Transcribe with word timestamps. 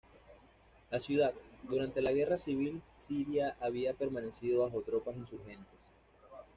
La 0.89 0.99
ciudad, 0.99 1.31
durante 1.69 2.01
la 2.01 2.11
Guerra 2.11 2.39
civil 2.39 2.81
siria 3.03 3.55
había 3.59 3.93
permanecido 3.93 4.63
bajo 4.63 4.81
tropas 4.81 5.15
insurgentes. 5.15 5.79